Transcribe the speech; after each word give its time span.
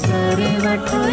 kare 0.00 0.50
vato 0.64 1.09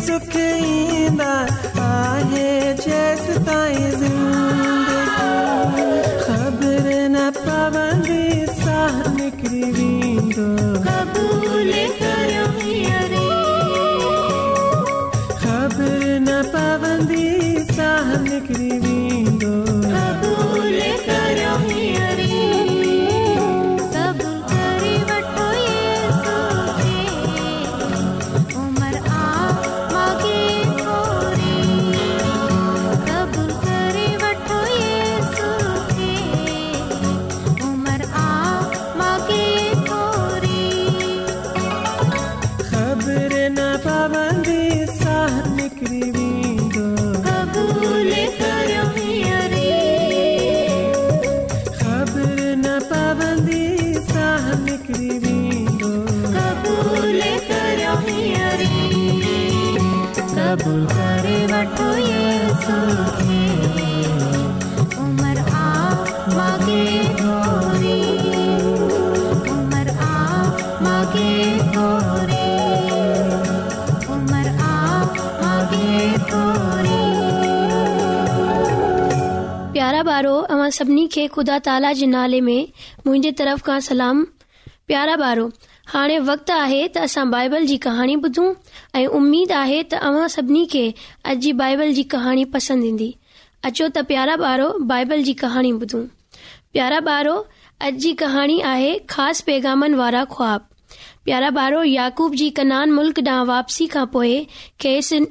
सुखंद 0.00 0.66
प्यारो 80.20 80.38
अवां 80.54 80.70
सभिनी 80.76 81.06
खे 81.12 81.22
खुदा 81.34 81.58
ताला 81.66 81.90
जे 81.98 82.06
नाले 82.14 82.40
में 82.46 82.68
मुंहिंजे 83.06 83.30
तरफ़ 83.40 83.62
खां 83.68 83.76
सलाम 83.86 84.18
प्यारा 84.90 85.12
ॿारो 85.26 85.44
हाणे 85.92 86.18
वक़्तु 86.30 86.52
आहे 86.54 86.80
त 86.88 87.04
असां 87.08 87.24
बाइबल 87.34 87.64
जी 87.70 87.76
कहाणी 87.86 88.16
ॿुधूं 88.26 88.48
ऐं 89.00 89.04
उमेद 89.20 89.52
आहे 89.60 89.78
त 89.92 90.02
अव्हां 90.10 90.26
सभिनी 90.36 90.64
खे 90.74 90.82
अॼु 91.30 91.38
जी 91.46 91.52
बाइबल 91.62 91.92
जी 92.00 92.02
कहाणी 92.16 92.44
पसंदि 92.58 92.88
ईंदी 92.88 93.08
अचो 93.70 93.88
त 93.94 94.04
प्यारा 94.12 94.34
ॿारो 94.44 94.68
बाइबल 94.94 95.22
जी 95.30 95.38
कहाणी 95.46 95.70
ॿुधूं 95.80 96.04
प्यारा 96.72 97.00
ॿारो 97.10 97.36
अॼु 97.88 97.98
जी 98.06 98.12
कहाणी 98.24 98.60
आहे 98.76 98.92
ख़ासि 99.16 99.42
पैगामनि 99.50 99.98
वारा 100.02 100.24
ख़्वाब 100.36 100.72
प्यारा 101.30 101.48
ॿारो 101.64 101.82
याकूब 101.96 102.34
जी 102.42 102.48
कनान 102.60 102.90
मुल्क 103.02 103.26
ॾांहुं 103.26 103.46
वापसी 103.56 103.86
खां 103.96 104.06
पोइ 104.18 104.38
खेसि 104.84 105.24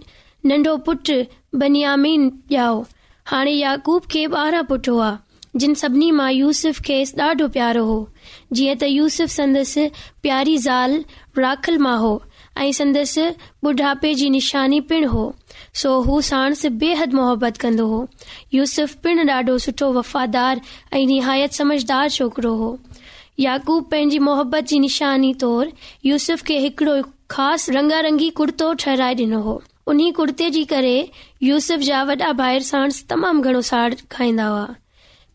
नंढो 0.53 0.75
पुटु 0.89 1.21
बनियामीन 1.63 2.31
ॼाओ 2.61 2.83
हाणे 3.31 3.51
याकूब 3.53 4.03
खे 4.11 4.23
ॿारहं 4.35 4.61
पुट 4.69 4.87
हुआ 4.89 5.09
जिन 5.61 5.73
सभिनी 5.81 6.09
मां 6.19 6.29
यूसुफ 6.33 6.79
खेसि 6.85 7.15
ॾाढो 7.21 7.47
प्यारो 7.57 7.83
हो 7.89 7.97
जीअं 8.57 8.75
त 8.81 8.89
यूसुफ 8.89 9.29
संदसि 9.33 9.83
प्यारी 10.25 10.57
ज़ाल 10.63 10.95
राखल 11.37 11.77
मां 11.85 11.97
हो 12.05 12.13
ऐं 12.61 12.71
संदसि 12.79 13.27
ॿुढापे 13.69 14.13
जी 14.21 14.29
निशानी 14.37 14.79
पिण 14.89 15.05
हो 15.13 15.25
सो 15.81 15.93
हू 16.09 16.19
साणस 16.31 16.65
बेहद 16.83 17.13
मोहबत 17.19 17.57
कंदो 17.65 17.85
हो 17.93 18.01
यूसुफ 18.53 18.95
पिण 19.03 19.27
ॾाढो 19.29 19.57
सुठो 19.69 19.91
वफ़ादार 20.01 20.61
ऐं 20.93 21.05
निहायत 21.13 21.53
समझदार 21.61 22.09
छोकिरो 22.19 22.53
हो 22.63 22.71
याकूब 23.47 23.83
पंहिंजी 23.91 24.19
मोहबत 24.33 24.67
जी 24.73 24.79
निशानी 24.89 25.33
तौरु 25.41 25.69
यूसुफ़ 26.09 26.43
खे 26.49 26.59
हिकड़ो 26.67 27.01
ख़ासि 27.35 27.71
रंगारंगी 27.77 28.29
कुर्तो 28.41 28.73
ठहराए 28.85 29.15
ॾिनो 29.25 29.41
हो 29.49 29.61
उन्हीअ 29.89 30.11
कुर्ते 30.17 30.49
जे 30.55 30.63
करे 30.71 30.91
यूसुफ 31.43 31.79
जा 31.89 32.01
वॾा 32.09 32.31
भाहिर 32.41 32.61
साण 32.69 32.91
तमामु 33.09 33.41
घणो 33.49 33.61
साड़ 33.69 33.93
खाईंदा 34.15 34.45
हुआ 34.51 34.65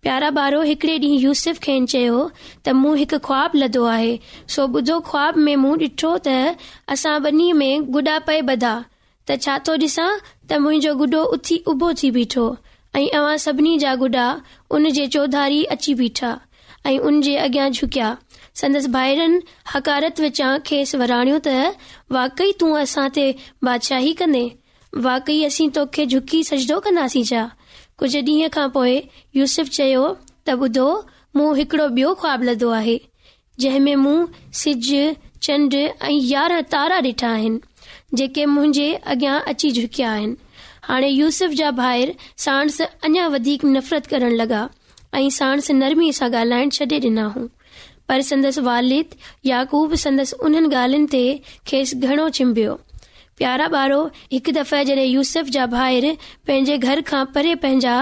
प्यारा 0.03 0.29
ॿारो 0.41 0.61
हिकड़े 0.71 0.95
ॾींहुं 1.05 1.19
यूसुफ 1.23 1.59
खेनि 1.65 1.87
चयो 1.93 2.19
त 2.67 2.75
मूं 2.81 2.95
हिकु 2.97 3.19
ख़्वाब 3.27 3.56
लधो 3.62 3.85
आहे 3.95 4.12
सो 4.56 4.67
ॿुधो 4.79 4.99
ख़्वाब 5.09 5.37
में 5.47 5.55
मूं 5.62 5.75
ॾिठो 5.79 6.11
त 6.29 6.37
असां 6.95 7.17
ॿनी 7.31 7.49
में 7.62 7.85
गुॾा 7.97 8.19
पए 8.29 8.41
बधा 8.51 8.75
त 9.27 9.41
छा 9.47 9.56
थो 9.69 9.77
ॾिसां 9.87 10.09
त 10.49 10.61
मुंहिंजो 10.67 10.95
गुॾो 11.03 11.23
उथी 11.39 11.56
उभो 11.75 11.93
थी 12.03 12.11
बीठो 12.19 12.47
ऐं 13.01 13.06
अव्हां 13.21 13.37
सभिनी 13.47 13.77
जा 13.87 13.95
गुॾा 14.05 14.29
उन 14.79 14.91
जे 15.01 15.06
चौधारी 15.17 15.62
अची 15.79 15.95
बीठा 16.03 16.33
ऐं 16.93 16.99
उन 17.12 17.21
जे 17.29 17.37
अॻियां 17.49 17.71
झुकिया 17.81 18.17
संदसि 18.61 18.89
भाइरनि 18.89 19.41
हकारत 19.75 20.21
विचां 20.25 20.53
खेसि 20.67 20.99
वराणियो 20.99 21.39
त 21.45 21.55
वाकई 22.17 22.53
तूं 22.61 22.69
असां 22.81 23.06
ते 23.17 23.23
बादशाही 23.69 24.12
कंदे 24.21 24.43
वाकई 25.09 25.39
असीं 25.47 25.69
तोखे 25.79 26.05
झुकी 26.12 26.43
सजदो 26.51 26.77
कंदासीं 26.85 27.25
छा 27.31 27.41
कुझु 28.03 28.21
ॾींहं 28.29 28.51
खां 28.56 28.69
पोइ 28.77 28.93
यूसुफ 29.39 29.73
चयो 29.79 30.05
त 30.11 30.56
ॿुधो 30.67 30.87
मूं 31.39 31.49
हिकड़ो 31.58 31.87
ॿियो 31.96 32.13
ख़्वाब 32.20 32.43
लधो 32.51 32.70
आहे 32.81 32.96
जंहिं 33.65 33.81
में 33.89 33.96
मूं 34.05 34.17
सिज 34.61 34.91
चंड 35.49 35.75
ऐं 35.81 36.13
यारहं 36.13 36.70
तारा 36.77 36.99
ॾिठा 37.11 37.29
आहिनि 37.39 37.61
जेके 38.20 38.44
मुंहिंजे 38.55 38.87
अॻियां 39.15 39.39
अची 39.55 39.70
झुकिया 39.81 40.11
आहिनि 40.11 40.37
हाणे 40.87 41.08
यूसुफ 41.08 41.51
जा 41.63 41.70
भाइर 41.82 42.15
साणस 42.46 42.81
अञा 43.11 43.27
वधीक 43.34 43.65
नफ़रत 43.77 44.06
करण 44.15 44.32
लॻा 44.43 44.67
ऐं 45.19 45.29
साणस 45.41 45.70
नरमीअ 45.82 46.13
सां 46.20 46.31
ॻाल्हाइण 46.39 46.70
छॾे 46.79 46.87
ॾिना 47.11 47.27
हो 47.37 47.46
पर 48.08 48.20
संदसि 48.31 48.61
वालिद 48.69 49.15
याकूब 49.46 49.94
संदसि 50.05 50.37
उन्हनि 50.46 50.69
ॻाल्हियुनि 50.77 51.08
ते 51.15 51.20
खेसि 51.70 51.96
घणो 52.08 52.29
चिंबियो 52.39 52.73
प्यारा 53.39 53.67
ॿारो 53.75 54.01
हिकु 54.32 54.53
दफ़े 54.56 54.82
जॾहिं 54.89 55.05
यूसफ 55.13 55.49
जा 55.55 55.65
भाइर 55.77 56.05
पंहिंजे 56.49 56.77
घर 56.89 57.01
खां 57.11 57.23
परे 57.37 57.55
पंहिंजा 57.63 57.94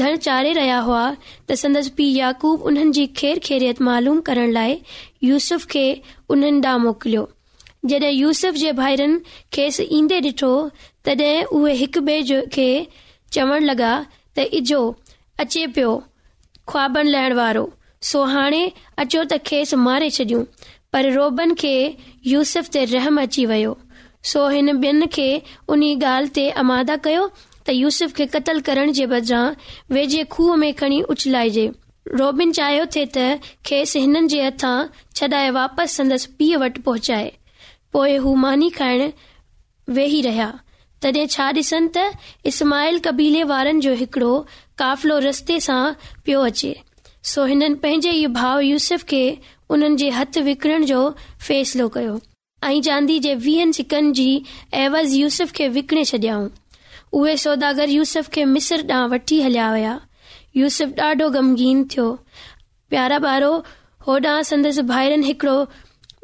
धण 0.00 0.16
चाढ़े 0.26 0.52
रहिया 0.58 0.78
हुआ 0.86 1.02
त 1.16 1.58
संदसि 1.62 1.92
पीउ 2.00 2.16
याकूब 2.22 2.62
उन्हनि 2.70 2.94
जी 2.98 3.04
खेर 3.20 3.38
खेरियत 3.50 3.82
मालूम 3.88 4.20
करण 4.30 4.52
लाइ 4.58 4.74
यूसुफ़ 5.28 5.66
खे 5.74 5.84
उन्हनि 6.36 6.64
ॾांहुं 6.70 6.82
मोकिलियो 6.86 7.22
जॾहिं 7.92 8.12
यूसुफ 8.20 8.60
जे 8.64 8.72
भाइरनि 8.80 9.38
खेसि 9.58 9.88
ईंदे 9.98 10.20
ॾिठो 10.30 10.52
तॾहिं 11.10 11.34
उहे 11.60 11.74
हिक 11.84 11.98
ॿिए 12.08 12.20
जे 12.32 12.40
खे 12.56 12.68
चवण 13.38 13.68
लॻा 13.72 13.92
त 14.36 14.48
इजो 14.62 14.82
अचे 15.46 15.66
पियो 15.78 15.94
ख़्वाबनि 16.72 17.16
लहण 17.16 17.32
वारो 17.42 17.66
सो 18.08 18.22
हाणे 18.24 18.68
अचो 18.98 19.22
त 19.30 19.34
खेसि 19.46 19.76
मारे 19.76 20.08
छॾियूं 20.16 20.44
पर 20.92 21.10
रोबन 21.14 21.52
खे 21.60 21.72
यूसफ 22.26 22.68
ते 22.76 22.84
रहम 22.92 23.20
अची 23.22 23.44
वियो 23.46 23.74
सो 24.32 24.48
हिन 24.54 24.68
ॿियनि 24.80 25.06
खे 25.16 25.26
उन 25.74 25.82
ॻाल्हि 25.90 26.30
ते 26.36 26.48
अमादा 26.62 26.96
कयो 27.06 27.26
त 27.34 27.70
यूसुफ 27.82 28.14
खे 28.20 28.26
क़तल 28.36 28.60
करण 28.68 28.92
जे 28.98 29.06
बदिरां 29.12 29.42
वेझे 29.96 30.24
खूह 30.36 30.54
में 30.62 30.72
खणी 30.80 31.00
उछलाइजे 31.14 31.66
रोबिन 32.20 32.52
चाहियो 32.60 32.84
थे 32.96 33.04
त 33.16 33.54
खेसि 33.68 34.00
हिननि 34.06 34.28
जे 34.34 34.42
हथां 34.46 34.76
छॾाए 35.16 35.50
वापसि 35.58 35.94
संदसि 35.96 36.30
पीउ 36.38 36.60
वटि 36.64 36.80
पहुचाए 36.88 37.30
पोइ 37.92 38.16
हू 38.26 38.34
मानी 38.44 38.70
खाइण 38.80 39.10
वेही 39.96 40.20
रहिया 40.28 40.50
तॾहिं 41.02 41.26
छा 41.36 41.50
ॾिसनि 41.62 41.88
त 41.96 42.10
इस्माइल 42.50 42.98
कबीले 43.06 43.42
वारनि 43.52 43.80
जो 43.86 43.94
हिकड़ो 44.04 44.32
काफ़िलो 44.84 45.18
रस्ते 45.28 45.60
सां 45.68 45.82
पियो 46.24 46.40
अचे 46.50 46.74
सो 47.28 47.44
हिननि 47.46 47.74
पंहिंजे 47.82 48.10
ई 48.10 48.26
भाउ 48.36 48.60
यूसुफ 48.60 49.02
खे 49.08 49.22
उन्हनि 49.70 49.96
जे 50.02 50.08
हथ 50.10 50.38
विकणण 50.44 50.84
जो 50.90 51.00
फ़ैसिलो 51.46 51.88
कयो 51.96 52.18
ऐं 52.68 52.80
चांदी 52.86 53.18
जे 53.26 53.34
वीहनि 53.46 53.72
सिकनि 53.72 54.12
जी 54.20 54.30
ऐवज़ 54.84 55.14
यूसुफ 55.16 55.52
खे 55.58 55.68
विकणे 55.76 56.04
छॾियऊं 56.12 56.48
उहे 57.20 57.36
सौदागर 57.42 57.88
यूसुफ 57.98 58.28
खे 58.36 58.44
मिस्र 58.54 58.80
ॾांहुं 58.90 59.10
वठी 59.10 59.40
हलिया 59.42 59.68
हुया 59.70 59.98
यूसुफ 60.56 60.98
ॾाढो 61.08 61.28
ग़मगीन 61.36 61.84
थियो 61.94 62.08
प्यारा 62.90 63.18
ॿारो 63.32 63.52
होॾां 64.06 64.42
संदसि 64.52 64.82
भाइरनि 64.94 65.26
हिकिड़ो 65.26 65.56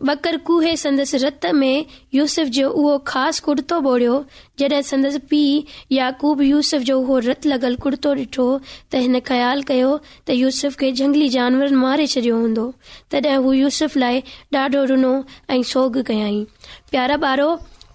बकर 0.04 0.36
कूहे 0.46 0.76
संदस 0.76 1.14
रत 1.24 1.46
में 1.54 1.84
यूसुफ 2.14 2.48
जो 2.56 2.70
उहो 2.70 2.96
ख़ासि 3.08 3.42
कुर्तो 3.44 3.80
ॿोड़ियो 3.82 4.14
जॾहिं 4.58 4.80
संदसि 4.90 5.18
पीउ 5.30 5.62
या 5.92 6.10
कूब 6.20 6.40
यूस 6.42 6.74
जो 6.88 6.98
उहो 7.00 7.18
रत 7.26 7.46
लॻल 7.46 7.76
कुर्तो 7.84 8.10
ॾिठो 8.14 8.48
त 8.92 9.02
हिन 9.04 9.18
ख़्यालु 9.28 9.62
कयो 9.68 9.96
त 10.26 10.36
यूसुफ़ 10.40 10.76
खे 10.80 10.90
जंगली 11.00 11.28
जानवर 11.36 11.72
मारे 11.84 12.06
छॾियो 12.14 12.36
हूंदो 12.40 12.66
तॾहिं 13.12 13.36
हूअ 13.44 13.54
यूसुफ़ 13.58 13.98
लाइ 13.98 14.22
ॾाढो 14.54 14.84
रुनो 14.92 15.14
ऐं 15.50 15.62
सोग 15.72 15.98
कयाई 16.10 16.44
प्यारा 16.90 17.16
ॿारो 17.28 17.48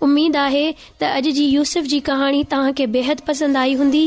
उमेदु 0.06 0.40
आहे 0.48 0.66
त 1.00 1.04
अॼु 1.14 1.32
जी 1.40 1.46
यूस 1.50 1.78
जी 1.94 2.00
कहाणी 2.10 2.44
तव्हांखे 2.56 2.88
बेहद 2.98 3.22
पसंदि 3.28 3.58
आई 3.66 3.74
हूंदी 3.84 4.04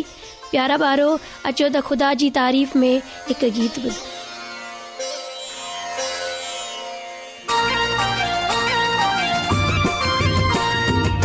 प्यारा 0.51 0.77
ॿार 0.91 1.07
अचो 1.53 1.69
त 1.77 1.85
ख़ुदा 1.93 2.13
जी 2.25 2.31
तारीफ़ 2.43 2.77
में 2.85 2.93
हिकु 3.29 3.51
गीत 3.61 3.79
ॿुधायो 3.85 4.13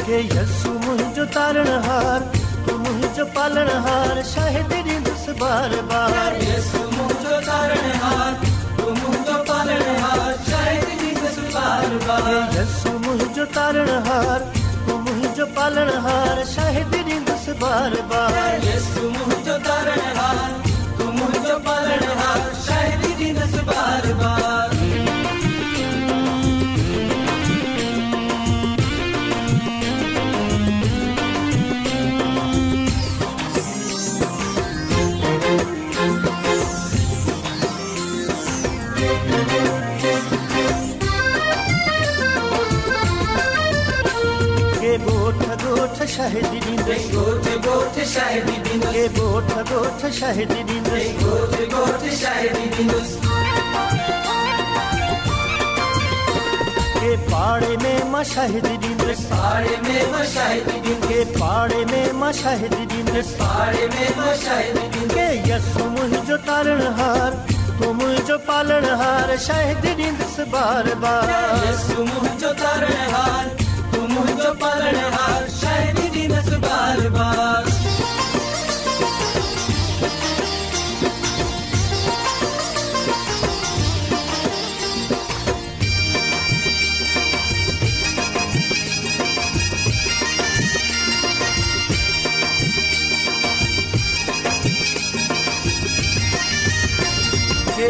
हे 0.09 0.19
यसु 0.27 0.69
मुझो 0.83 1.23
तारण 1.33 1.67
हार 1.87 2.21
तू 2.67 2.75
मुझो 2.83 3.25
पालन 3.33 3.67
हार 3.87 4.21
शाहे 4.29 4.61
तेरी 4.71 4.95
दस 5.07 5.25
बार 5.41 5.73
बार 5.91 6.37
यसु 6.45 6.81
मुझो 6.93 7.35
तारण 7.49 7.85
हार 8.05 8.45
तू 8.79 8.87
मुझो 9.01 9.35
पालन 9.49 9.83
हार 10.05 10.31
शाहे 10.47 10.77
तेरी 10.93 11.11
दस 11.25 11.37
बार 11.55 11.93
बार 12.07 12.31
यसु 12.57 12.93
मुझो 13.05 13.45
तारण 13.59 13.91
हार 14.09 14.45
तू 14.89 14.97
मुझो 15.11 15.45
पालन 15.59 15.91
हार 16.07 16.43
शाहे 16.55 16.83
तेरी 16.95 17.19
दस 17.29 17.47
बार 17.63 18.01
बार 18.13 18.65
यसु 18.71 19.07
मुझो 19.19 19.59
तारण 19.69 20.03
हार 20.21 20.57
तू 21.01 21.11
मुझो 21.21 21.59
पालन 21.69 22.03
हार 22.23 22.49
शाहे 22.65 22.97
तेरी 23.03 23.31
दस 23.41 23.59
बार 23.73 24.13
बार 24.25 24.58
शहदी 46.11 46.59
दींदे 46.65 46.93
गोठ 47.13 47.47
गोठ 47.65 47.97
शहदी 48.11 48.53
दींदे 48.67 48.91
ए 49.01 49.07
गोठ 49.17 49.51
गोठ 49.71 50.05
शहदी 50.19 50.55
दींदे 50.69 51.01
गोठ 51.21 51.53
गोठ 51.73 52.05
शहदी 52.19 52.65
दींदे 52.75 53.17
के 56.95 57.11
पाड़े 57.27 57.75
में 57.83 58.09
मां 58.13 58.23
शहदी 58.31 58.73
दींदे 58.85 59.13
पाड़े 59.33 59.75
में 59.85 60.11
मां 60.13 60.23
शहदी 60.33 60.79
दींदे 60.87 61.13
के 61.13 61.21
पाड़े 61.37 61.83
में 61.91 62.11
मां 62.23 62.31
शहदी 62.41 62.85
दींदे 62.95 63.21
पाड़े 63.43 63.85
में 63.93 64.17
मां 64.17 64.33
शहदी 64.45 64.87
दींदे 64.97 65.13
के 65.13 65.27
यसु 65.51 65.89
मुझो 65.97 66.37
तारण 66.49 66.83
हार 67.01 67.39
तू 67.83 67.93
मुझो 68.01 68.37
पालन 68.51 68.89
हार 69.03 69.37
शहदी 69.47 69.93
दींदस 70.03 70.35
बार 70.57 70.93
बार 71.05 71.33
यसु 71.69 72.05
मुझो 72.13 72.53
तारण 72.65 73.01
हार 73.15 73.55
तू 73.95 74.05
मुझो 74.15 74.53
पालन 74.65 74.99
हार 75.19 75.47
बार 76.69 76.99
बार 77.17 77.67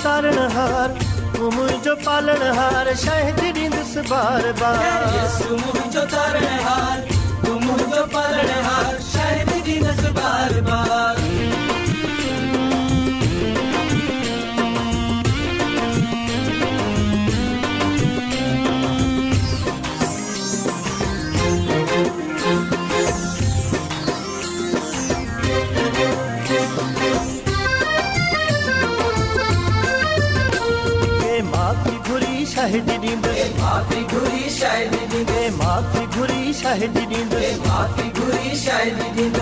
तारणहार 0.02 0.90
त 1.34 1.38
मुंहिंजो 1.56 1.94
पालण 2.06 2.42
हार 2.58 2.90
शाहि 3.02 3.50
शहद 32.62 32.90
ॾींद 32.94 33.26
माफ़ी 33.60 34.02
घुरी 34.16 34.50
शायद 34.58 34.92
ॾींद 35.14 35.30
माफ़ी 35.60 36.02
घुरी 36.16 36.54
शायद 36.58 36.98
ॾींद 37.04 37.34
माफ़ी 37.68 38.04
घुरी 38.18 38.56
शायद 38.64 39.00
ॾींद 39.06 39.40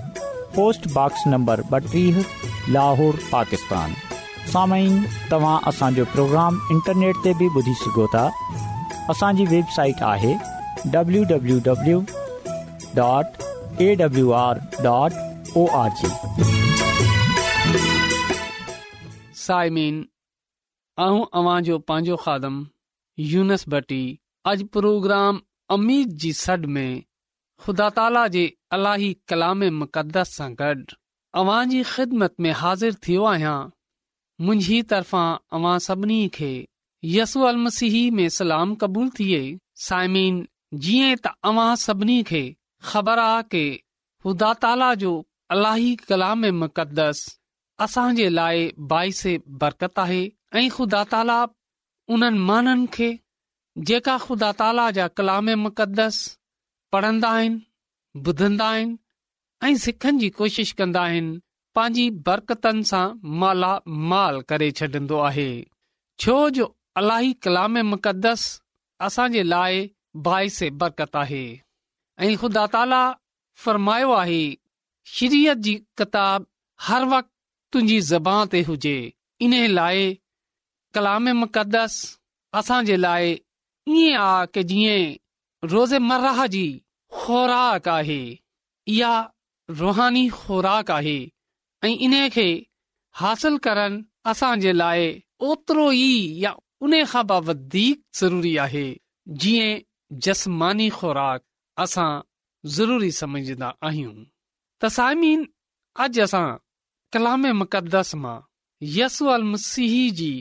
पोस्टॉक्स 0.55 1.27
नंबर 1.33 1.61
ॿटीह 1.75 2.17
लाहौर 2.75 3.19
पाकिस्तान 3.31 3.93
तव्हां 5.31 5.53
असांजो 5.71 6.03
प्रोग्राम 6.15 6.57
इंटरनेट 6.75 7.19
ते 7.25 7.33
बि 7.41 7.47
ॿुधी 7.59 7.73
सघो 7.81 8.07
था 8.15 8.23
असांजी 9.13 9.45
वेबसाइट 9.51 10.01
आहे 10.13 10.33
www.awr.org 10.95 12.09
W 14.01 14.25
dot 14.35 14.77
dot 14.83 15.57
O 15.61 15.65
R 15.81 15.89
J 16.01 16.09
साइमीन 19.45 19.99
ऐं 21.05 21.77
पंहिंजो 21.91 22.17
खादम 22.25 22.61
यूनसबटी 23.33 24.03
अॼु 24.51 24.65
प्रोग्राम 24.79 25.39
अमीद 25.77 26.17
जी 26.25 26.33
सॾ 26.45 26.55
में 26.77 26.91
ख़ुदा 27.65 27.89
ताला 27.97 28.25
जे 28.35 28.45
अलाही 28.75 29.07
कलाम 29.31 29.63
मुक़दस 29.77 30.29
सां 30.39 30.45
गॾु 30.59 30.75
अव्हां 31.39 31.63
जी 31.71 31.79
ख़िदमत 31.93 32.33
में 32.43 32.51
हाज़िर 32.61 32.93
थियो 33.07 33.23
आहियां 33.31 33.55
मुंहिंजी 34.49 34.77
तरफ़ां 34.91 35.23
अवां 35.57 35.73
सभिनी 35.87 36.19
खे 36.37 36.51
यसु 37.15 37.41
अलमसीह 37.49 37.95
में 38.19 38.27
सलाम 38.39 38.75
क़बूल 38.83 39.09
थिए 39.19 39.39
वई 39.41 39.49
साइमीन 39.87 40.37
जीअं 40.85 41.09
त 41.25 41.33
अव्हां 41.51 41.65
सभिनी 41.83 42.15
खे 42.31 42.41
ख़बर 42.91 43.19
आ 43.23 43.41
के 43.55 43.63
ख़ुदा 44.25 44.51
ताला 44.65 44.87
जो 45.03 45.11
अलाही 45.57 45.91
कलाम 46.13 46.45
मुक़दस 46.61 47.23
असांजे 47.87 48.27
लाइ 48.37 48.65
बाइस 48.93 49.23
बरकत 49.65 49.99
आहे 50.05 50.21
ऐं 50.61 50.65
ख़ुदा 50.77 51.03
ताला 51.15 51.37
उन्हनि 52.17 52.39
माननि 52.51 52.87
खे 52.99 53.11
जेका 53.91 54.17
ख़ुदा 54.27 54.51
ताला 54.63 54.87
जा 54.99 55.07
कलाम 55.21 55.51
मुक़दस 55.65 56.21
पढ़ंदा 56.95 57.29
आहिनि 57.41 57.61
ॿुधंदा 58.17 58.65
आहिनि 58.69 58.97
ऐं 59.63 59.75
सिखण 59.81 60.17
जी 60.19 60.29
कोशिश 60.39 60.71
कंदा 60.79 61.01
आहिनि 61.09 61.37
पंहिंजी 61.75 62.09
बरकतनि 62.27 62.83
सां 62.89 63.03
माला 63.43 63.69
माल 64.13 64.39
करे 64.49 64.69
छॾंदो 64.79 65.19
आहे 65.29 65.45
छो 66.23 66.35
जो 66.57 66.65
अलाई 67.01 67.31
कलाम 67.45 67.77
मुक़दस 67.91 68.43
असां 69.07 69.27
जे 69.35 69.43
लाइ 69.51 69.79
भाइस 70.27 70.59
बरकत 70.81 71.15
आहे 71.23 71.43
ऐं 72.27 72.35
ख़ुदा 72.41 72.65
ताला 72.73 72.99
फ़रमायो 73.63 74.11
आहे 74.17 74.41
शरीयत 75.13 75.57
जी 75.67 75.75
किताब 76.01 76.45
हर 76.89 77.05
वक़्तु 77.13 77.29
तुंहिंजी 77.73 77.99
ज़बान 78.11 78.43
ते 78.53 78.61
हुजे 78.71 78.95
इन 79.47 79.53
लाइ 79.77 80.03
कलाम 80.97 81.29
मुक़दस 81.43 81.95
असां 82.61 82.81
लाइ 83.07 83.35
ईअं 83.97 84.19
आहे 84.27 84.47
की 84.59 84.63
जीअं 84.73 85.69
रोज़ेमर्राह 85.75 86.45
जी 86.57 86.65
ख़ुराक 87.19 87.87
आहे 87.97 88.23
इहा 88.93 89.13
रुहानी 89.79 90.27
ख़ुराक 90.39 90.91
आहे 90.91 91.19
ऐं 91.83 91.95
इन 92.05 92.13
खे 92.35 92.47
हासिल 93.21 93.57
करण 93.67 93.97
असां 94.31 94.53
जे 94.63 94.71
लाइ 94.73 95.05
ओतिरो 95.49 95.89
ई 95.91 96.15
या 96.43 96.51
उन 96.87 96.93
खां 97.11 97.23
बि 97.31 97.37
वधीक 97.47 97.97
ज़रूरी 98.19 98.55
आहे 98.65 98.85
जीअं 99.41 99.81
जस्मानी 100.27 100.89
ख़ुराक 100.99 101.39
असां 101.85 102.09
ज़रूरी 102.75 103.11
समझंदा 103.21 103.69
आहियूं 103.89 104.15
त 104.79 104.91
साइमीन 104.99 105.41
अॼु 106.05 106.23
असां 106.27 106.45
कलाम 107.15 107.45
मुक़दस 107.61 108.11
मां 108.25 108.37
यसू 108.99 109.25
अल 109.37 109.43
मसीह 109.53 109.93
जी 110.21 110.31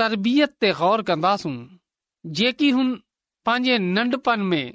तरबियत 0.00 0.52
ते 0.60 0.70
गौर 0.82 1.02
कंदासूं 1.10 1.58
जेकी 2.38 2.68
हुन 2.78 2.88
पंहिंजे 3.48 3.76
नंढपण 3.90 4.42
में 4.52 4.66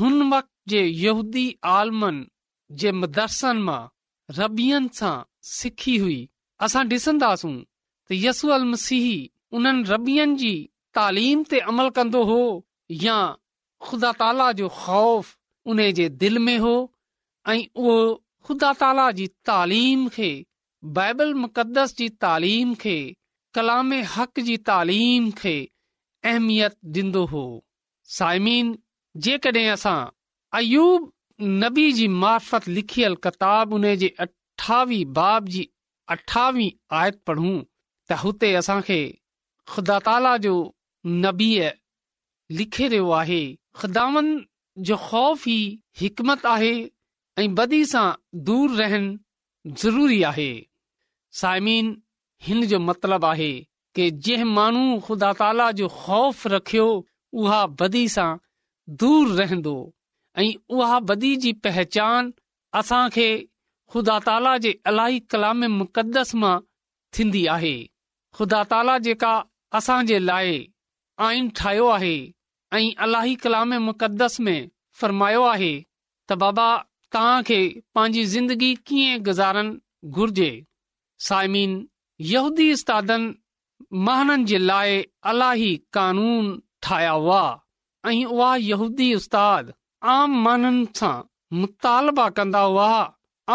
हुन 0.00 0.14
वक़्तु 0.32 0.50
जे 0.68 0.82
यहूदी 0.84 1.44
आलमनि 1.78 2.26
जे 2.80 2.92
मदरसनि 3.02 3.62
मां 3.68 3.80
रबियनि 4.38 4.88
सां 4.98 5.14
सिखी 5.52 5.94
हुई 6.02 6.18
असां 6.66 6.82
ॾिसंदासूं 6.92 7.54
त 8.08 8.18
यसू 8.24 8.48
अल 8.56 8.64
मसीह 8.74 9.06
उन्हनि 9.56 9.82
रबियनि 9.92 10.36
जी 10.42 10.52
तालीम 10.98 11.42
ते 11.50 11.58
अमल 11.72 11.88
कंदो 11.96 12.22
हो 12.30 12.38
या 13.06 13.16
ख़ुदा 13.86 14.12
ताला 14.20 14.50
जो 14.60 14.68
ख़ौफ़ 14.82 15.32
उन 15.72 15.80
जे 15.98 16.08
दिलि 16.20 16.38
में 16.48 16.56
हो 16.66 16.74
ऐं 17.54 17.58
उहो 17.84 17.98
ख़ुदा 18.48 18.72
ताला 18.82 19.10
जी 19.18 19.26
तालीम 19.50 20.08
खे 20.16 20.30
बाइबल 20.98 21.34
मुक़दस 21.44 21.96
जी 22.00 22.08
तालीम 22.24 22.74
खे 22.84 22.96
कलाम 23.56 23.92
हक़ 24.14 24.40
जी 24.50 24.56
तालीम 24.70 25.30
खे 25.42 25.56
अहमियत 26.32 26.76
ॾींदो 26.96 27.24
हो 27.34 27.42
साइमीन 28.18 28.74
जेकॾहिं 29.26 29.68
असां 29.76 30.00
अयूब 30.58 31.44
नबी 31.62 31.84
जी 31.98 32.06
मार्फत 32.22 32.66
लिखियल 32.68 33.16
अठावी 33.30 34.98
बाब 35.18 35.48
जी 35.54 35.64
आयत 36.10 37.20
पढ़ूं 37.30 37.54
त 38.08 38.16
हुते 38.22 38.52
असांखे 38.60 38.98
ख़ुदा 39.72 39.98
ताला 40.08 40.36
जो 40.46 40.52
नबीअ 41.24 41.70
लिखे 42.58 42.88
रहियो 42.94 43.10
आहे 43.20 43.40
ख़ुदावन 43.80 44.28
जो 44.88 44.96
ख़ौफ़ 45.06 45.48
ई 45.48 45.60
हिकमत 46.02 46.46
आहे 46.54 46.72
ऐं 47.42 47.48
बदी 47.60 47.80
सां 47.94 48.04
दूर 48.48 48.74
रहन 48.80 49.06
ज़रूरी 49.84 50.20
आहे 50.32 50.50
साइमीन 51.40 51.92
हिन 52.48 52.62
जो 52.74 52.78
मतिलब 52.90 53.24
आहे 53.32 53.50
कि 53.96 54.10
जंहिं 54.26 54.52
माण्हू 54.60 54.84
ख़ुदा 55.08 55.32
ताला 55.42 55.70
जो 55.80 55.88
ख़ौफ़ 56.02 56.46
रखियो 56.56 56.86
उहा 57.44 57.60
बदी 57.82 58.04
सां 58.18 58.30
दूर 59.04 59.32
रहंदो 59.40 59.76
ऐं 60.40 60.52
उहा 60.74 60.98
बदी 61.08 61.34
जी 61.40 61.52
पचान 61.64 62.30
असांखे 62.80 63.28
ख़ुदा 63.94 64.18
ताला 64.26 64.56
जे 64.64 64.70
इलाही 64.90 65.18
कलाम 65.30 65.62
मुक़दस 65.78 66.34
मां 66.42 66.60
थींदी 67.16 67.44
आहे 67.54 67.74
ख़ुदा 68.36 68.62
ताला 68.70 68.96
जेका 69.06 69.34
असां 69.78 70.00
जे 70.10 70.18
लाइ 70.28 70.54
आइन 71.26 71.48
ठाहियो 71.60 71.86
आहे 71.96 72.14
ऐं 72.78 72.88
अलाही 73.06 73.34
कलाम 73.42 73.74
मुक़दस 73.88 74.38
में 74.46 74.58
फ़र्मायो 75.00 75.42
आहे 75.54 75.72
त 76.28 76.32
बाबा 76.44 76.68
पंहिंजी 77.16 78.24
ज़िंदगी 78.34 78.74
कीअं 78.90 79.18
गुज़ारण 79.24 79.72
घुर्जे 80.20 80.50
साइमीन 81.28 81.72
यहूदी 82.32 82.72
उस्तादनि 82.76 83.28
महननि 84.08 84.44
जे 84.52 84.58
लाइ 84.58 84.98
इलाही 85.32 85.70
कानून 85.98 86.48
ठाहिया 86.88 87.10
हुआ 87.26 87.42
ऐं 88.10 88.24
उहा 88.24 88.54
यहूदी 88.70 89.14
उस्तादु 89.14 89.72
आम 90.10 90.32
माननि 90.44 90.84
सां 90.98 91.16
मुतालबा 91.60 92.28
कंदा 92.36 92.60
हुआ 92.68 92.86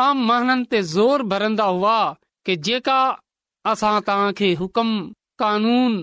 आम 0.03 0.17
माननि 0.27 0.63
ते 0.71 0.81
ज़ोर 0.95 1.23
भरंदा 1.31 1.63
हुआ 1.75 1.97
कि 2.45 2.55
जेका 2.67 2.99
असां 3.71 3.95
तव्हां 4.09 4.53
हुकम 4.61 4.91
कानून 5.43 5.97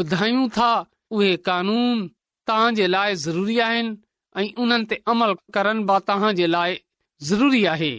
ॿुधायूं 0.00 0.48
था 0.56 0.70
उहे 1.16 1.34
कानून 1.48 2.06
तव्हां 2.46 2.86
लाइ 2.94 3.14
ज़रूरी 3.24 3.58
आहिनि 3.66 3.90
ऐं 4.40 4.48
उन्हनि 4.62 4.86
ते 4.90 4.96
अमल 5.12 5.34
करनि 5.54 5.84
तव्हां 6.08 6.32
जे 6.38 6.46
लाइ 6.54 6.76
ज़रूरी 7.30 7.64
आहे 7.72 7.92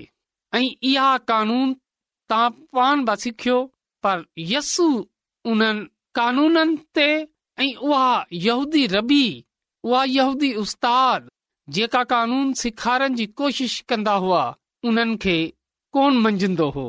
ऐं 0.57 0.63
इहा 0.91 1.11
कानून 1.33 1.73
तव्हां 2.29 2.49
पाण 2.77 3.03
बि 3.09 3.15
सिखियो 3.25 3.59
पर 4.03 4.25
यसु 4.53 4.87
उन्हनि 5.51 5.85
कानूननि 6.21 6.77
ते 6.95 7.09
उहा 7.85 8.07
रबी 8.97 9.25
उहा 9.85 10.03
उस्ताद 10.65 11.29
जेका 11.71 12.03
कानून 12.09 12.51
सेखारण 12.59 13.15
जी 13.15 13.25
कोशिश 13.37 13.79
कंदा 13.89 14.13
हुआ 14.23 14.41
उन्हनि 14.87 15.15
खे 15.21 15.35
कोन 15.95 16.17
मंझंदो 16.21 16.69
हो 16.75 16.85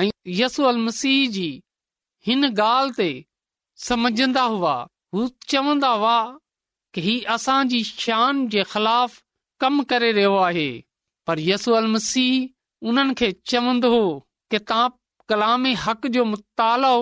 ऐं 0.00 0.10
यसूअल 0.40 0.76
मसीह 0.86 1.28
जी 1.30 1.48
हिन 2.26 2.44
ॻाल्हि 2.46 2.92
ते 2.96 3.10
समझंदा 3.86 4.42
हुआ 4.42 4.74
हू 5.14 5.26
चवंदा 5.50 5.88
हुआ 5.98 6.16
की 6.94 7.00
हीउ 7.00 7.20
असांजी 7.34 7.82
शान 7.84 8.46
जे 8.52 8.62
ख़िलाफ़ 8.72 9.18
कम 9.60 9.82
करे 9.90 10.10
रहियो 10.12 10.34
आहे 10.46 10.70
पर 11.26 11.38
यसूल 11.50 11.86
मसीह 11.92 12.88
उन्हनि 12.88 13.14
खे 13.18 13.30
चवंदो 13.50 13.90
हो 13.96 14.04
कि 14.50 14.58
तव्हां 14.58 14.88
कलाम 15.28 15.66
हक़ 15.84 16.06
जो 16.18 16.24
मुतालो 16.32 16.92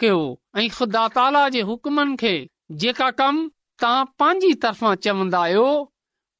कयो 0.00 0.18
ऐं 0.58 0.68
ख़ुदा 0.78 1.06
ताला 1.18 1.48
जे 1.56 1.60
हुकमनि 1.70 2.16
खे 2.20 2.34
जेका 2.84 3.10
कम 3.20 3.36
तव्हां 3.82 4.04
पंहिंजी 4.18 4.52
तरफ़ां 4.64 4.94
चवंदा 5.06 5.40
आहियो 5.48 5.68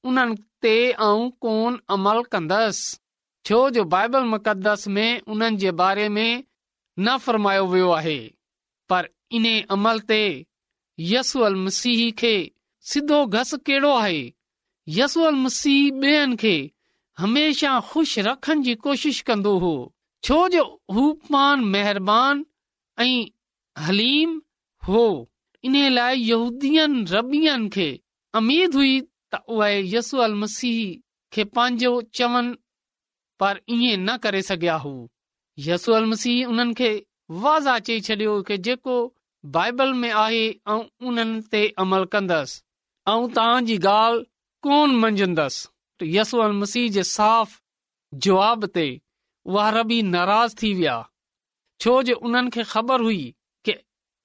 उन 0.09 0.19
ते 0.63 0.75
ऐं 1.05 1.21
कोन 1.45 1.79
अमल 1.95 2.23
कंदसि 2.33 2.97
छो 3.47 3.59
जो 3.77 3.85
बाइबल 3.95 4.25
मुक़दस 4.35 4.89
में 4.97 5.21
उन्हनि 5.35 5.57
जे 5.63 5.71
बारे 5.81 6.09
में 6.17 6.43
न 6.99 7.17
फरमायो 7.25 7.67
वियो 7.73 7.91
आहे 7.99 8.19
पर 8.93 9.09
इन 9.41 9.47
अमल 9.77 10.01
ते 10.11 10.21
यसूल 11.13 11.55
मसीह 11.65 12.11
खे 12.21 12.35
सिधो 12.91 13.25
घस 13.39 13.55
कहिड़ो 13.69 13.93
आहे 13.97 14.21
यसूअल 14.99 15.35
मसीह 15.47 16.09
ॿियनि 16.11 16.37
खे 16.43 16.55
हमेशा 17.25 17.75
खु़शि 17.91 18.23
रखण 18.29 18.63
जी 18.69 18.75
कोशिश 18.87 19.21
कंदो 19.31 19.57
हो 19.65 19.75
छो 20.29 20.39
जो 20.55 20.63
हूमान 20.99 21.65
मेहरबानी 21.75 22.45
ऐं 23.07 23.87
हलीम 23.89 24.41
हो 24.91 25.03
इन 25.71 25.77
लाइ 25.99 26.21
यूदीअ 26.31 26.87
रबियनि 27.17 27.69
खे 27.79 27.89
अमीद 28.43 28.75
हुई 28.81 28.95
त 29.33 29.39
उहेसूल 29.57 30.35
मसीह 30.43 30.79
खे 31.35 31.45
पंहिंजो 31.59 31.91
चवनि 32.19 32.53
पर 33.43 33.61
ईअं 33.77 33.99
न 33.99 34.17
करे 34.25 34.43
सघिया 34.49 34.77
हू 34.85 34.93
यसूल 35.67 36.05
मसीह 36.13 36.53
उन्हनि 36.53 36.75
खे 36.81 36.91
वाज़ा 37.47 37.79
चई 37.87 38.01
छॾियो 38.09 38.99
बाइबल 39.57 39.93
में 40.03 40.11
आहे 40.25 40.45
ऐं 40.75 40.83
उन्हनि 41.11 41.43
ते 41.55 41.63
अमल 41.87 42.05
कंदसि 42.15 42.61
ऐं 43.15 43.23
तव्हां 43.39 43.65
जी 43.71 43.77
ॻाल्हि 43.95 44.25
कोन 44.69 44.97
मंझंदसि 45.05 46.11
यसू 46.17 46.39
अल 46.47 46.55
मसीह 46.63 46.89
जे 46.99 47.05
साफ़ 47.17 47.59
जवाब 48.27 48.67
ते 48.79 48.87
उहा 49.53 49.69
रबी 49.79 50.01
नाराज़ 50.15 50.57
थी 50.63 50.73
विया 50.79 50.97
छो 51.85 51.95
जे 52.09 52.15
उन्हनि 52.29 52.55
खे 52.57 52.63
ख़बर 52.75 53.07
हुई 53.09 53.23
की 53.69 53.77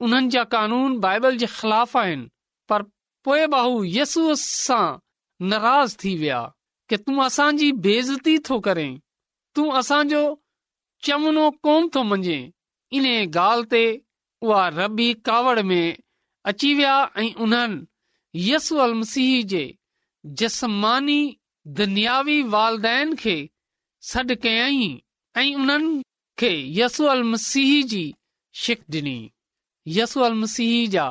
उन्हनि 0.07 0.33
जा 0.37 0.43
कानून 0.57 0.97
बाइबल 1.07 1.43
जे 1.43 1.51
ख़िलाफ़ 1.59 1.97
आहिनि 2.05 2.29
पर 2.71 2.89
पोए 3.25 3.45
बाहू 3.53 3.83
यसू 3.97 4.23
सां 4.43 4.85
नाराज़ 5.49 5.95
थी 6.03 6.13
विया 6.21 6.39
कि 6.89 6.97
तूं 7.03 7.17
असांजी 7.25 7.71
बेज़ती 7.87 8.37
थो 8.49 8.59
करें 8.67 8.93
तूं 9.55 9.65
असांजो 9.81 10.21
चमनो 11.07 11.49
कोन 11.67 11.89
थो 11.95 12.03
मञे 12.13 12.39
इन 12.99 13.05
ॻाल्हि 13.15 13.69
ते 13.71 13.83
उहा 14.47 14.67
रबी 14.79 15.13
कावड़ 15.27 15.61
में 15.69 15.97
अची 16.51 16.73
विया 16.79 16.95
ऐं 17.21 17.29
उन्हनि 17.45 18.41
यसू 18.49 18.77
अल 18.85 18.93
मसीह 19.01 19.33
जे 19.53 19.63
जसमानी 20.41 21.19
दुनियावी 21.79 22.37
वालदेन 22.55 23.15
खे 23.21 23.35
सॾु 24.11 24.35
कयाई 24.43 24.87
ऐं 25.41 25.53
उन्हनि 25.63 25.93
खे 26.39 26.51
यसू 26.79 27.05
अल 27.13 27.23
मसीह 27.33 27.73
जी 27.93 28.03
शिक 28.63 28.81
डि॒नी 28.95 29.17
यसू 29.99 30.21
अल 30.29 30.33
मसीह 30.43 30.73
जा 30.95 31.05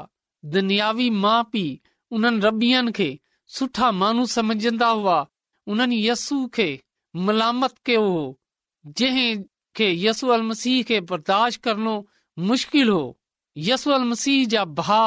दुनियावी 0.57 1.09
माउ 1.25 1.43
पीउ 1.53 1.75
उन्हनि 2.17 2.41
रबियन 2.47 2.91
खे 2.99 3.09
सुठा 3.57 3.91
मानू 3.99 4.25
समझंदा 4.37 4.87
हुआ 5.01 5.19
उन्हनि 5.73 5.99
यसू 6.09 6.47
खे 6.55 6.69
मलामत 7.27 7.75
कयो 7.87 8.03
हो 8.15 8.25
जंहिं 9.01 9.43
खे 9.77 9.91
यसू 10.05 10.29
अल 10.37 10.43
मसीह 10.49 10.83
खे 10.89 11.01
बर्दाश्त 11.11 11.63
करणो 11.65 11.95
मुश्किल 12.51 12.89
हो 12.89 13.03
यसू 13.69 13.91
अल 13.99 14.05
मसीह 14.13 14.45
जा 14.55 14.65
भा 14.81 14.99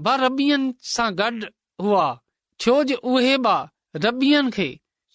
ब 0.00 0.16
रबियन 0.24 0.68
सां 0.94 1.08
गॾु 1.22 1.50
हुआ 1.86 2.04
छो 2.66 2.76
जे 2.90 2.94
उहे 3.12 3.36
बि 3.46 4.00
रबियनि 4.06 4.50
खे 4.58 4.68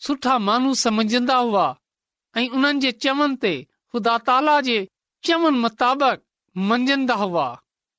सुठा 0.07 0.37
मानू 0.49 0.73
समझंदा 0.85 1.35
हुआ 1.43 1.67
ऐं 2.41 2.47
उन्हनि 2.49 2.79
जे 2.87 2.91
चवनि 3.05 3.35
ते 3.45 3.53
ख़ुदा 3.93 4.17
ताला 4.31 4.59
जे 4.69 4.79
चवनि 5.29 5.59
मुताबिक़ 5.67 6.25
मञंदा 6.71 7.15
हुआ 7.23 7.45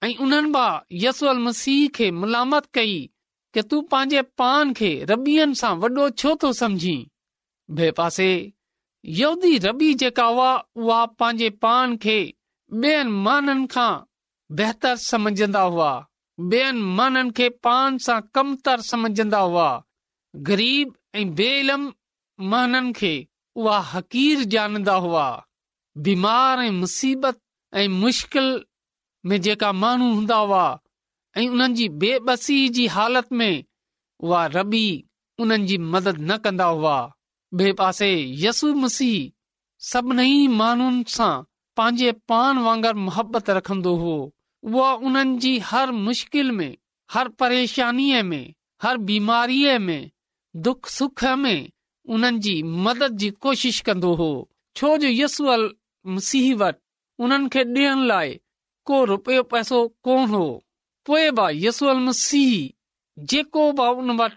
ऐं 0.08 0.14
उन्हनि 0.26 0.52
बि 0.58 0.68
यसू 1.06 1.26
अल 1.34 1.38
मसीह 1.48 1.86
खे 2.00 2.10
मलामत 2.24 2.66
कई 2.80 2.96
तू 3.56 3.80
पंहिंजे 3.92 4.22
पान 4.40 4.72
खे 4.78 4.88
रबियनि 5.10 5.54
सां 5.60 5.72
वॾो 5.82 6.08
छो 6.20 6.34
थो 6.42 6.68
यहूदी 9.18 9.58
रबी 9.64 9.92
जेका 10.02 10.26
पंहिंजे 11.22 11.48
पान 11.64 11.96
खे 12.04 12.18
पान 17.68 17.98
सां 18.06 18.20
समझंदा 18.82 19.38
हुआ 19.38 19.70
ग़रीब 20.50 20.92
ऐं 21.20 21.26
बेलम 21.42 21.88
माननि 22.50 22.92
खे 23.00 23.14
हकीर 23.92 24.44
जानंदा 24.56 24.94
हुआ 25.06 25.26
बीमार 26.06 26.60
ऐं 26.64 26.70
मुसीबत 26.80 27.40
ऐं 27.80 27.88
मुश्किल 28.00 28.52
में 29.28 29.40
जेका 29.46 29.72
माण्हू 29.84 30.12
हूंदा 30.14 30.36
हुआ 30.44 30.66
ऐं 31.40 31.46
उन्हनि 31.54 31.74
जी 31.78 31.88
बेबसी 32.02 32.54
जी 32.76 32.86
हालत 32.94 33.26
में 33.32 33.64
उहा 34.28 34.44
रबी 34.54 34.86
उन्हनि 35.42 35.66
जी 35.72 35.76
मदद 35.92 36.16
न 36.30 36.36
कंदा 36.44 36.64
हुआ 36.76 36.94
ॿिए 37.58 37.72
पासे 37.80 38.08
यसू 38.44 38.70
मसीह 38.84 39.30
सभिनी 39.90 40.48
माण्हुनि 40.62 41.04
सां 41.16 41.36
पंहिंजे 41.80 42.10
पान 42.30 42.58
वांगुर 42.66 42.94
मुहबत 43.06 43.50
रखंदो 43.58 43.94
हो 44.02 44.16
उहे 44.72 44.88
उन्हनि 45.10 45.38
जी 45.46 45.52
हर 45.70 45.92
मुश्किल 46.08 46.50
में 46.58 46.74
हर 47.14 47.28
परेशानीअ 47.42 48.22
में 48.30 48.42
हर 48.86 48.96
बीमारीअ 49.10 49.78
में 49.86 50.02
दुख 50.66 50.88
सुख 50.98 51.24
में 51.44 51.60
उन्हनि 52.16 52.38
जी 52.48 52.56
मदद 52.88 53.16
जी 53.24 53.30
कोशिश 53.46 53.80
कंदो 53.90 54.14
हो 54.22 54.30
छो 54.80 54.96
जो 55.04 55.08
यसू 55.22 55.46
अ 55.46 55.56
मसीह 56.18 56.54
वटि 56.64 56.82
उन्हनि 57.26 57.48
खे 57.56 57.64
ॾियण 57.78 58.04
लाइ 58.12 58.38
को 58.90 59.04
रुपियो 59.12 59.42
पैसो 59.56 59.86
कोन 60.08 60.28
हो 60.34 60.44
पोइ 61.08 61.30
बि 61.36 61.44
यसू 61.66 61.86
अल 61.92 62.00
मसीह 62.08 62.52
जेको 63.32 63.62
बि 63.78 63.84
उन 64.00 64.10
वटि 64.20 64.36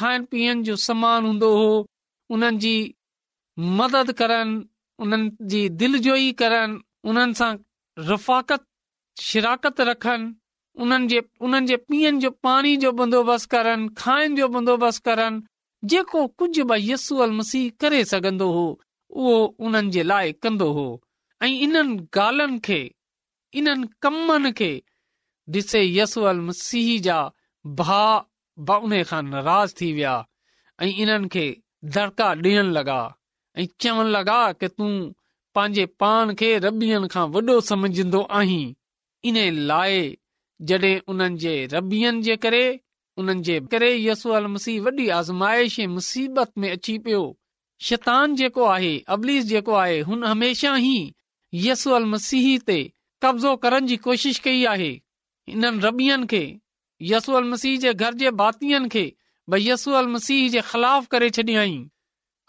खाइण 0.00 0.24
पीअण 0.32 0.62
जो 0.66 0.74
समान 0.86 1.24
हूंदो 1.28 1.48
हो 1.58 1.68
उन्हनि 2.36 2.58
जी 2.64 2.72
मदद 3.80 4.12
करनि 4.18 4.58
उन्हनि 5.04 5.30
जी 5.54 5.62
दिलि 5.82 5.98
जोई 6.06 6.26
करनि 6.42 6.76
उन्हनि 7.12 7.38
सां 7.40 7.48
रफ़ाकत 8.10 8.66
शिराकत 9.28 9.80
रखनि 9.90 10.28
उन्हनि 10.84 11.08
जे 11.14 11.22
उन्हनि 11.48 11.66
जे 11.72 11.76
पीअण 11.88 12.18
जो 12.26 12.30
पाणी 12.48 12.76
जो 12.84 12.92
बंदोबस्तु 13.00 13.52
करनि 13.56 13.88
खाइण 14.02 14.36
जो 14.42 14.48
बंदोबस्तु 14.58 15.06
करनि 15.10 15.42
जेको 15.94 16.26
कुझु 16.42 16.64
बि 16.72 16.80
यसू 16.90 17.16
अल 17.28 17.32
मसीह 17.40 17.66
करे 17.84 18.02
सघंदो 18.12 18.50
हो 18.58 18.66
उहो 19.18 19.34
उन्हनि 19.70 19.96
जे 19.98 20.02
लाइ 20.12 20.32
कंदो 20.48 20.68
हो 20.80 20.86
ऐं 21.48 21.52
इन्हनि 21.68 21.98
ॻाल्हियुनि 22.26 22.62
खे 22.70 22.80
इन्हनि 23.62 23.92
कमनि 24.08 24.52
खे 24.62 24.72
डि॒से 25.52 25.80
यसू 25.84 26.22
अल 26.30 26.40
मसीह 26.48 26.88
जा 27.06 27.18
भा 27.80 28.02
उन 28.76 28.92
खां 29.10 29.22
नाराज़ 29.30 29.72
थी 29.80 29.92
विया 29.98 30.14
ऐं 30.84 30.88
इन्हनि 31.04 31.28
खे 31.34 31.44
दड़का 31.94 32.28
डि॒यण 32.44 32.70
लॻा 32.76 32.98
ऐ 33.62 33.66
चवण 33.84 34.06
लॻा 34.16 34.40
कि 34.60 34.68
तूं 34.76 34.90
पंहिंजे 35.54 35.86
पान 36.02 36.34
खे 36.42 36.50
रबियन 36.66 37.06
खां 37.14 37.24
वॾो 37.36 37.58
सम्झंदो 37.70 38.22
आहीं 38.40 38.62
इन्हे 39.30 39.50
लाए 39.70 39.98
जडे॒ 40.72 40.92
उन 41.14 41.36
जे 41.44 41.54
रबियन 41.74 42.20
जे 42.28 42.36
करे 42.46 42.62
उन्हनि 43.20 43.42
जे 43.50 43.58
करे 43.74 43.90
यसू 44.04 44.30
अल 44.40 44.46
मसीह 44.56 44.80
वॾी 44.88 45.08
आज़माइश 45.20 45.78
ऐं 45.80 45.86
मुसीबत 45.96 46.52
में 46.64 46.70
अची 46.70 46.98
पियो 47.08 47.22
शैतान 47.88 48.34
जेको 48.42 48.64
आहे 48.76 48.92
अबलीस 49.16 49.44
जेको 49.54 49.74
आहे 49.82 49.98
हुन 50.10 50.24
हमेशा 50.30 50.76
ई 50.94 50.96
यसू 51.66 51.90
अल 52.00 52.04
मसीह 52.14 52.46
ते 52.70 52.80
कब्ज़ो 53.24 53.54
करण 53.66 53.86
जी 53.92 53.96
कोशिश 54.06 54.38
कई 54.46 54.64
आहे 54.74 54.90
इन 55.50 55.80
रबियन 55.84 56.24
खे 56.32 56.42
यसूल 57.12 57.48
मसीह 57.52 57.78
जे 57.84 57.92
घर 58.04 58.14
जे 58.22 58.30
भातियुनि 58.40 58.88
खे 58.94 59.02
भई 59.54 59.66
यसू 59.68 59.92
अल 60.00 60.08
मसीह 60.16 60.42
जे 60.56 60.60
ख़िलाफ़ 60.70 61.06
करे 61.14 61.30
छॾियई 61.38 61.76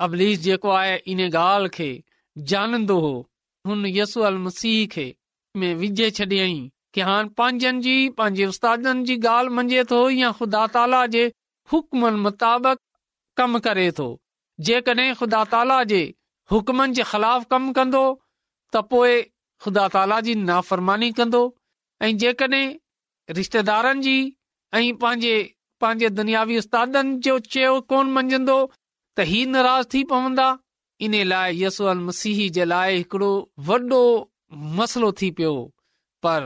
अबलीस 0.07 0.39
जेको 0.47 0.69
आहे 0.81 0.95
इन 1.13 1.21
ॻाल्हि 1.29 1.69
खे 1.77 1.87
जानंदो 2.53 2.97
हो 3.05 3.13
हुन 3.69 3.85
यसू 3.97 4.25
अल 4.31 4.37
मसीह 4.47 4.79
खे 4.97 5.07
विझे 5.83 6.09
छॾियई 6.19 6.55
की 6.97 7.01
हाणे 7.07 7.31
पंहिंजनि 7.41 7.81
जी 7.87 7.95
पंहिंजे 8.19 8.45
उस्तादनि 8.53 9.03
जी 9.09 9.17
ॻाल्हि 9.33 9.55
मञे 9.61 9.83
थो 9.93 10.01
या 10.17 10.31
ख़ुदा 10.41 10.65
ताला 10.77 11.05
जे 11.15 11.25
हुकमनि 11.73 12.23
मुताबिक़ 12.27 12.81
कम 13.41 13.59
करे 13.69 13.87
थो 14.01 14.09
जेकॾहिं 14.71 15.13
ख़ुदा 15.23 15.43
ताला 15.55 15.79
जे 15.93 16.01
हुकमनि 16.53 16.99
जे 17.01 17.09
ख़िलाफ़ 17.13 17.49
कमु 17.55 17.73
कंदो 17.81 18.05
त 18.19 18.85
पोएं 18.93 19.21
ख़ुदा 19.65 19.87
ताला 19.97 20.21
जी 20.29 20.37
नाफ़रमानी 20.45 21.11
कंदो 21.21 21.43
ऐं 22.05 22.15
जेकॾहिं 22.25 22.65
रिश्तेदारनि 23.37 24.01
जी 24.05 24.15
ऐं 24.77 24.91
पंहिंजे 25.01 25.35
पंहिंजे 25.83 26.09
दुनियावी 26.19 26.57
उस्तादनि 26.61 27.13
जो 27.27 27.37
चयो 27.53 27.73
कोन 27.91 28.11
मञंदो 28.17 28.57
त 28.69 29.25
ई 29.29 29.43
नाराज़ 29.53 29.87
थी 29.93 30.03
पवंदा 30.11 30.47
इन 31.05 31.15
लाइ 31.31 31.61
यसू 31.63 31.93
मसीह 32.07 32.37
जे 32.57 32.65
लाइ 32.71 32.97
हिकिड़ो 32.97 33.31
वॾो 33.69 34.03
मसलो 34.79 35.11
थी 35.21 35.29
पियो 35.37 35.53
पर 36.23 36.41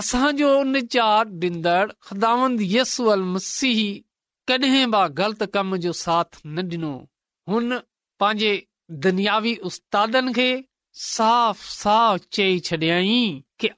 असांजो 0.00 0.50
निचार 0.72 1.26
ॾींदड़ 1.46 1.86
ख़दांद 2.06 2.56
यसू 2.76 3.04
मसीह 3.34 3.78
कॾहिं 4.48 4.86
बि 4.94 5.02
ग़लति 5.20 5.46
कम 5.54 5.76
जो 5.86 5.92
साथ 6.04 6.40
न 6.54 6.68
ॾिनो 6.72 6.94
हुन 7.50 7.78
पंहिंजे 8.20 8.52
दुनियावी 9.04 9.54
उस्तादनि 9.68 10.32
खे 10.38 10.48
साफ़ 11.08 11.64
साफ़ 11.80 12.22
चई 12.36 12.58
छॾियई 12.68 13.20
कि 13.60 13.68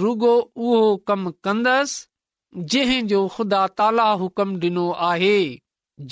रुगो 0.00 0.34
उहो 0.38 0.96
कमु 1.08 1.30
कंदसि 1.46 2.60
जंहिं 2.72 3.06
जो 3.12 3.20
ख़ुदा 3.34 3.66
ताला 3.80 4.08
हुकम 4.22 4.50
ॾिनो 4.60 4.84
आहे 5.08 5.36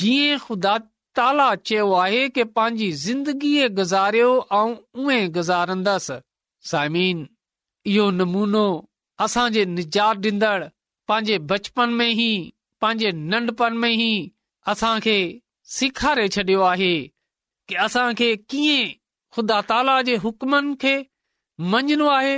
जीअं 0.02 0.38
ख़ुदा 0.44 0.76
ताला 1.18 1.48
चयो 1.68 1.90
आहे 2.02 2.22
कि 2.36 2.44
पंहिंजी 2.58 2.88
ज़िंदगीअ 3.04 3.68
गुज़ारियो 3.78 4.30
ऐं 4.60 4.76
उहे 5.02 5.18
गुज़ारंदसि 5.36 6.16
साइमीन 6.70 7.20
इहो 7.92 8.10
नमूनो 8.20 8.64
असांजे 9.26 9.64
निजात 9.76 10.24
ॾींदड़ 10.26 10.62
पंहिंजे 11.10 11.38
बचपन 11.52 11.90
में 12.00 12.06
ई 12.10 12.28
पंहिंजे 12.82 13.12
नंढपण 13.30 13.74
में 13.84 13.90
ई 13.90 14.12
असांखे 14.72 15.16
सेखारे 15.76 16.28
छॾियो 16.36 16.62
आहे 16.72 16.94
कि 17.68 17.74
असांखे 17.86 18.34
कीअं 18.48 18.94
ख़ुदा 19.36 19.60
ताला 19.72 20.00
जे 20.10 20.16
हुकमनि 20.26 20.74
खे 20.84 20.96
मञणो 21.74 22.08
आहे 22.18 22.36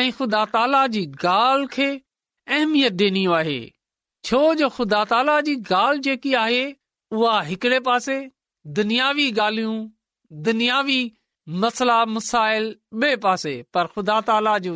ऐं 0.00 0.10
ख़ुदा 0.16 0.44
ताला 0.52 0.86
जी 0.94 1.00
ॻाल्हि 1.24 1.66
खे 1.72 1.86
अहमियत 2.56 2.92
डि॒नी 3.00 3.24
आहे 3.38 3.58
छो 4.28 4.38
जो 4.60 4.68
ख़ुदा 4.78 5.02
ताला 5.10 5.40
जी 5.48 5.54
ॻाल्हि 5.70 6.00
जेकी 6.06 6.32
आहे 6.44 6.62
उहा 7.18 7.40
हिकड़े 7.48 7.80
पासे 7.88 8.16
दुनियावी 8.78 9.30
ॻाल्हियूं 9.32 9.78
दुनियावी 10.48 11.00
मसला 11.62 12.04
मसाइल 12.14 12.66
बे 13.02 13.14
पासे 13.26 13.54
पर 13.74 13.86
ख़ुदा 13.94 14.20
ताला 14.30 14.56
जो 14.66 14.74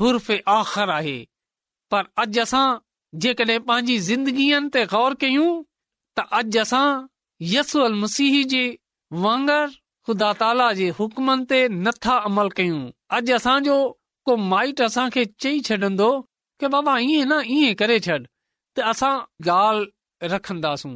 हुर्फ़ 0.00 0.30
आख़िर 0.58 0.90
आहे 0.98 1.16
पर 1.92 2.04
अॼु 2.24 2.40
असां 2.42 2.66
जेकॾहिं 3.24 3.58
पंहिंजी 3.68 3.98
ज़िंदगीअ 4.08 4.58
ते 4.76 4.84
गौर 4.92 5.14
कयूं 5.22 5.50
त 6.16 6.26
अॼु 6.40 6.60
असां 6.64 7.88
मसीह 8.02 8.38
जे 8.52 8.64
वांगर 9.24 9.66
ख़ुदा 10.08 10.32
ताला 10.42 10.70
जे 10.80 10.88
हुकमनि 11.00 11.44
ते 11.54 11.60
नथा 11.84 12.16
अमल 12.30 12.48
कयूं 12.60 12.82
अॼु 13.18 13.34
असांजो 13.38 13.78
माइट 14.36 14.80
असां 14.86 15.08
खे 15.14 15.24
चई 15.42 15.60
छॾंदो 15.68 16.10
की 16.60 16.66
बाबा 16.74 16.96
इएं 17.04 17.24
न 17.26 17.42
इएं 17.56 17.74
करे 17.82 17.98
छॾ 18.00 18.18
रखंदासूं 20.32 20.94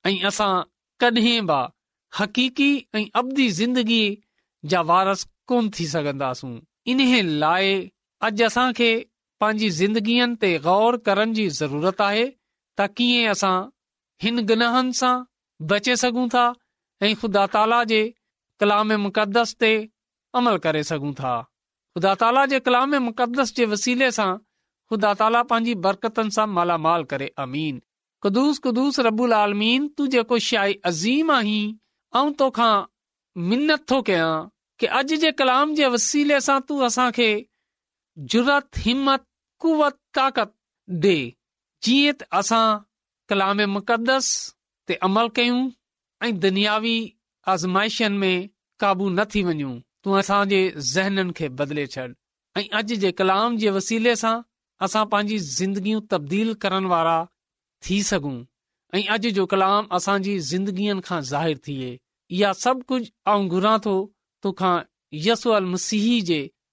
ऐं 0.07 1.47
हकीकी 2.19 2.71
ऐं 2.95 3.05
अंदगी 3.21 4.03
जा 4.71 4.81
वारस 4.91 5.25
कोन 5.49 5.71
थी 5.79 5.87
सघंदासूं 5.87 6.59
इन 6.91 7.01
लाइ 7.41 7.89
अॼु 8.27 8.45
असां 8.47 8.63
खे 8.79 8.87
पंहिंजी 9.43 9.67
ज़िंदगीअनि 9.75 10.37
ते 10.45 10.49
ग़ौर 10.67 10.97
करण 11.09 11.33
जी 11.35 11.43
ज़रूरत 11.61 12.01
आहे 12.09 12.23
त 12.81 12.87
कीअं 13.01 13.31
असां 13.35 13.57
हिन 14.25 14.39
गुनाहनि 14.49 14.93
सां 15.01 15.13
बचे 15.73 15.95
सघूं 16.03 16.25
था 16.35 16.47
ऐं 17.09 17.13
ख़ुदा 17.21 17.45
ताला 17.55 17.79
जे 17.93 18.01
कलाम 18.63 18.93
मुक़दस 19.07 19.53
ते 19.65 19.71
अमल 20.41 20.57
करे 20.65 20.83
सघूं 20.91 21.13
था 21.21 21.35
ख़ुदा 21.95 22.15
ताला 22.25 22.43
जे 22.55 22.61
कलाम 22.71 22.95
मुक़दस 23.09 23.55
जे 23.61 23.65
वसीले 23.75 24.11
सां 24.19 24.29
ख़ुदा 24.91 25.13
ताला 25.23 25.43
पंहिंजी 25.53 25.75
बरकतनि 25.87 26.35
सां 26.39 26.47
मालामाल 26.57 27.03
करे 27.15 27.29
अमीन 27.45 27.79
ख़ुदिस 28.27 28.59
कुस 28.67 29.01
रबुल 29.09 29.33
आलमीन 29.43 29.83
तू 29.99 30.07
जेको 30.17 30.39
शाही 30.49 30.75
अज़ीम 30.93 31.31
आहीं 31.33 31.75
ऐं 32.23 32.33
तोखा 32.43 32.71
मिनत 33.53 33.85
थो 33.93 33.99
कयां 34.11 34.35
कि 34.83 34.87
अॼु 35.01 35.17
जे 35.27 35.31
कलाम 35.43 35.75
जे 35.81 35.87
वसीले 35.97 36.41
सां 36.51 36.59
तूं 36.69 36.83
असां 36.89 37.11
जुरत 38.33 38.69
हिमत 38.85 39.25
कुवत 39.63 39.99
ताक़त 40.19 40.53
ॾे 41.05 41.17
जीअं 41.87 42.15
त 42.21 42.27
असां 42.39 42.81
कलाम 43.33 43.59
मुक़दस 43.77 44.27
ते 44.89 44.95
अमल 45.09 45.29
कयूं 45.39 45.59
ऐं 46.27 46.31
दुनियावी 46.45 46.95
आज़माइशनि 47.53 48.19
में 48.23 48.39
काबू 48.85 49.09
न 49.19 49.25
थी 49.35 49.43
वञू 49.49 49.71
तू 50.05 50.13
असां 50.23 50.41
जे 50.53 50.61
ज़हननि 50.95 51.33
खे 51.41 51.49
बदले 51.61 51.85
छॾ 51.95 52.07
ऐं 52.61 52.67
अॼु 52.79 52.99
जे 53.05 53.11
कलाम 53.21 53.57
जे 53.65 53.71
वसीले 53.79 54.15
सां 54.23 54.35
असां 54.87 55.05
पंहिंजी 55.13 55.39
ज़िंदगियूं 55.59 56.03
तब्दील 56.15 56.53
करण 56.65 56.85
वारा 56.95 57.17
थी 57.87 58.03
सघूं 58.11 58.37
ऐं 59.01 59.05
अॼु 59.19 59.35
जो 59.41 59.45
कलाम 59.55 59.83
असांजी 60.01 60.35
ज़िंदगीअनि 60.53 61.05
खां 61.11 61.21
ज़ाहिरु 61.33 61.65
थिए 61.69 61.91
इहा 62.41 62.51
सभु 62.65 62.87
कुझु 62.95 63.13
ऐं 63.33 63.41
घुरां 63.53 63.77
थो 63.89 63.97
तोखां 64.49 64.77
यस 65.29 65.43
अल 65.63 65.67
मसीह 65.77 66.07
जे 66.33 66.43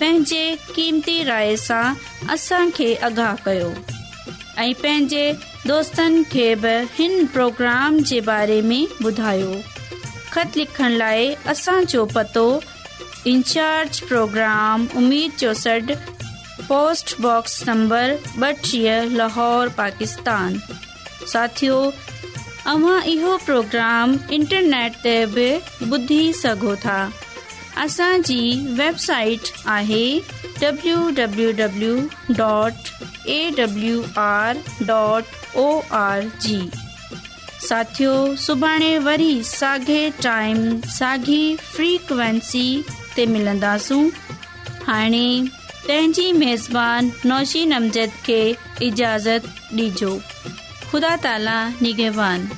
पंहिंजे 0.00 0.40
क़ीमती 0.74 1.22
राय 1.24 1.54
सां 1.56 1.84
असांखे 2.32 2.94
आगाह 3.06 3.34
कयो 3.44 3.68
ऐं 4.58 4.72
पंहिंजे 4.82 5.22
दोस्तनि 5.66 6.22
खे 6.32 6.54
बि 6.64 6.72
हिन 6.98 7.26
प्रोग्राम 7.36 7.98
जे 8.10 8.20
बारे 8.28 8.60
में 8.72 8.86
ॿुधायो 9.04 9.54
ख़त 10.32 10.56
लिखण 10.56 10.92
लाइ 11.02 11.24
असांजो 11.52 12.04
पतो 12.14 12.44
इन्चार्ज 13.32 14.00
प्रोग्राम 14.08 14.86
उमीद 15.02 15.32
चौसढ 15.44 15.92
पोस्टबॉक्स 16.68 17.62
नंबर 17.68 18.16
ॿटीह 18.48 19.02
लाहौर 19.18 19.68
पाकिस्तान 19.82 20.58
साथियो 21.32 21.80
तव्हां 22.66 23.00
इहो 23.14 23.36
प्रोग्राम 23.50 24.18
इंटरनेट 24.40 24.96
ते 25.04 25.16
बि 25.36 25.50
ॿुधी 25.98 26.22
सघो 26.42 26.74
था 26.86 27.00
असांजी 27.82 28.66
वेबसाइट 28.78 29.48
आहे 29.68 30.04
W 30.60 31.10
W 31.54 31.96
dot 32.38 33.28
A 33.30 33.38
W 33.58 34.00
R 34.20 34.56
dot 34.86 35.56
O 35.62 35.66
R 35.98 36.20
G 36.42 36.60
साथियो 37.68 38.14
सुभाणे 38.46 38.96
वरी 39.08 39.32
साॻे 39.44 40.00
टाइम 40.22 40.80
साॻी 40.98 41.42
फ्रीक्वेंसी 41.60 42.66
ते 43.16 43.24
मिलंदासूं 43.34 44.08
हाणे 44.86 45.28
पंहिंजी 45.88 46.30
मेज़बानी 46.38 47.28
नौशी 47.28 47.64
नमज़द 47.74 48.14
खे 48.24 48.40
इजाज़त 48.88 49.48
ॾिजो 49.78 50.16
ख़ुदा 50.92 51.16
ताला 51.24 51.58
निगेवान 51.82 52.54